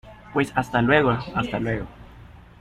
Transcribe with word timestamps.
pues 0.33 0.51
hasta 0.55 0.81
luego. 0.81 1.11
hasta 1.11 1.59
luego. 1.59 1.85